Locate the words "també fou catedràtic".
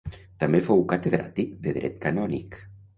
0.43-1.55